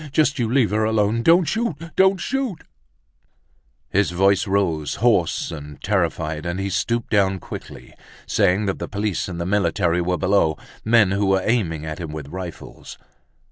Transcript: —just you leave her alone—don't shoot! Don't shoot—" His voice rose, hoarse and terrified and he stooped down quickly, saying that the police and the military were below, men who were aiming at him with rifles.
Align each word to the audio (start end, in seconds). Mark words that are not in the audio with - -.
—just 0.11 0.39
you 0.39 0.51
leave 0.51 0.71
her 0.71 0.83
alone—don't 0.83 1.43
shoot! 1.45 1.75
Don't 1.95 2.17
shoot—" 2.19 2.63
His 3.91 4.09
voice 4.09 4.47
rose, 4.47 4.95
hoarse 4.95 5.51
and 5.51 5.79
terrified 5.79 6.43
and 6.43 6.59
he 6.59 6.71
stooped 6.71 7.11
down 7.11 7.37
quickly, 7.37 7.93
saying 8.25 8.65
that 8.65 8.79
the 8.79 8.87
police 8.89 9.27
and 9.27 9.39
the 9.39 9.45
military 9.45 10.01
were 10.01 10.17
below, 10.17 10.57
men 10.83 11.11
who 11.11 11.27
were 11.27 11.43
aiming 11.45 11.85
at 11.85 11.99
him 11.99 12.11
with 12.11 12.29
rifles. 12.29 12.97